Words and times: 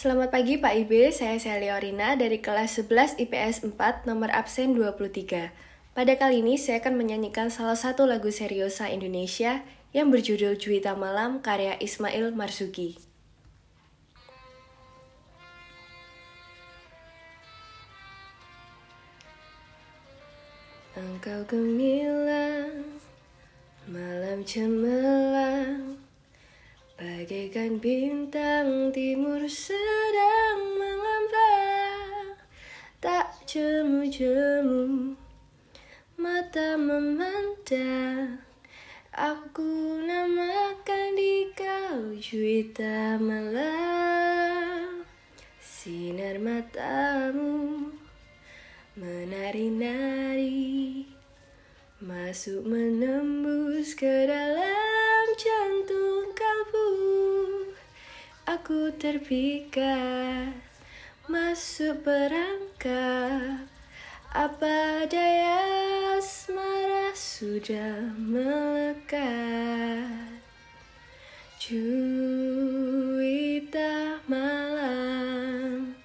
Selamat 0.00 0.32
pagi 0.32 0.56
Pak 0.56 0.88
Ibe, 0.88 1.12
saya 1.12 1.36
Celia 1.36 1.76
Orina 1.76 2.16
dari 2.16 2.40
kelas 2.40 2.80
11 2.80 3.20
IPS 3.20 3.68
4 3.76 4.08
nomor 4.08 4.32
absen 4.32 4.72
23. 4.72 5.52
Pada 5.92 6.12
kali 6.16 6.40
ini 6.40 6.56
saya 6.56 6.80
akan 6.80 6.96
menyanyikan 6.96 7.52
salah 7.52 7.76
satu 7.76 8.08
lagu 8.08 8.32
seriosa 8.32 8.88
Indonesia 8.88 9.60
yang 9.92 10.08
berjudul 10.08 10.56
Juwita 10.56 10.96
Malam 10.96 11.44
karya 11.44 11.76
Ismail 11.76 12.32
Marzuki. 12.32 12.96
Engkau 20.96 21.44
gemilang, 21.44 23.04
malam 23.84 24.48
cemerlang 24.48 25.19
Bagaikan 27.00 27.80
bintang 27.80 28.92
timur 28.92 29.40
sedang 29.48 30.76
mengambang 30.76 32.36
Tak 33.00 33.40
jemu-jemu 33.48 35.16
Mata 36.20 36.76
memandang. 36.76 38.44
Aku 39.16 40.04
namakan 40.04 41.16
di 41.16 41.48
kau 41.56 42.12
juita 42.20 43.16
malam. 43.16 45.00
Sinar 45.56 46.36
matamu 46.36 47.88
Menari-nari 49.00 50.52
Masuk 52.04 52.60
menembus 52.68 53.96
ke 53.96 54.28
dalam 54.28 54.69
Aku 58.70 58.86
terpikat 59.02 60.54
masuk 61.26 62.06
perangkap 62.06 63.66
Apa 64.30 65.10
daya 65.10 65.58
asmara 66.14 67.10
sudah 67.10 68.14
melekat? 68.14 69.26
Juwita 71.58 72.62
malam 74.30 75.98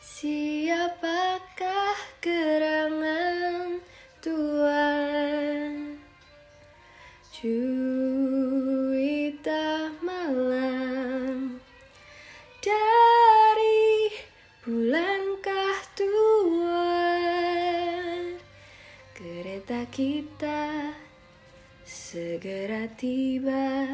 Siapakah 0.00 2.00
gerangan 2.24 3.84
Tuhan? 4.24 6.00
Juwita 7.28 8.24
Dari 12.64 14.08
bulankah 14.64 15.84
Tuhan 16.00 16.80
Kereta 19.12 19.84
kita 19.92 20.96
segera 21.84 22.88
tiba 22.96 23.84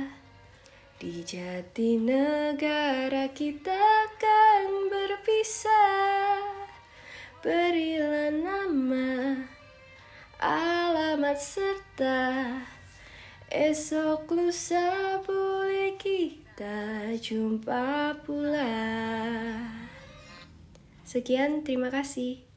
Di 1.02 1.18
jati 1.26 1.98
negara 1.98 3.26
kita 3.34 3.74
akan 3.74 4.86
berpisah. 4.86 6.70
Berilah 7.42 8.30
nama 8.30 9.34
alamat 10.38 11.42
serta 11.42 12.54
Esok 13.50 14.30
lusa 14.30 15.18
boleh 15.26 15.98
kita 15.98 16.99
jumpa 17.16 18.18
pula. 18.26 18.68
Sekian, 21.06 21.66
terima 21.66 21.90
kasih. 21.90 22.49